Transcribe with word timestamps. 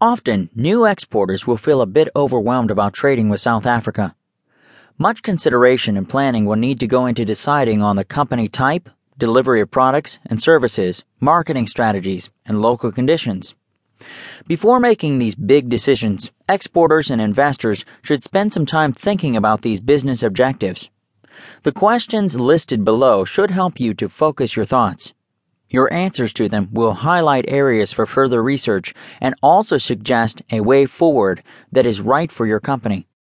Often, 0.00 0.50
new 0.54 0.84
exporters 0.84 1.46
will 1.46 1.56
feel 1.56 1.80
a 1.80 1.86
bit 1.86 2.10
overwhelmed 2.14 2.70
about 2.70 2.92
trading 2.92 3.30
with 3.30 3.40
South 3.40 3.64
Africa. 3.64 4.14
Much 4.98 5.22
consideration 5.22 5.96
and 5.96 6.06
planning 6.06 6.44
will 6.44 6.56
need 6.56 6.78
to 6.80 6.86
go 6.86 7.06
into 7.06 7.24
deciding 7.24 7.80
on 7.80 7.96
the 7.96 8.04
company 8.04 8.46
type, 8.46 8.90
delivery 9.16 9.62
of 9.62 9.70
products 9.70 10.18
and 10.26 10.42
services, 10.42 11.02
marketing 11.18 11.66
strategies, 11.66 12.28
and 12.44 12.60
local 12.60 12.92
conditions. 12.92 13.54
Before 14.46 14.80
making 14.80 15.18
these 15.18 15.34
big 15.34 15.70
decisions, 15.70 16.30
exporters 16.46 17.10
and 17.10 17.22
investors 17.22 17.86
should 18.02 18.22
spend 18.22 18.52
some 18.52 18.66
time 18.66 18.92
thinking 18.92 19.34
about 19.34 19.62
these 19.62 19.80
business 19.80 20.22
objectives. 20.22 20.90
The 21.62 21.72
questions 21.72 22.38
listed 22.38 22.84
below 22.84 23.24
should 23.24 23.50
help 23.50 23.80
you 23.80 23.94
to 23.94 24.10
focus 24.10 24.56
your 24.56 24.66
thoughts. 24.66 25.14
Your 25.68 25.92
answers 25.92 26.32
to 26.34 26.48
them 26.48 26.68
will 26.72 26.92
highlight 26.92 27.44
areas 27.48 27.92
for 27.92 28.06
further 28.06 28.42
research 28.42 28.94
and 29.20 29.34
also 29.42 29.78
suggest 29.78 30.42
a 30.50 30.60
way 30.60 30.86
forward 30.86 31.42
that 31.72 31.86
is 31.86 32.00
right 32.00 32.30
for 32.30 32.46
your 32.46 32.60
company. 32.60 33.08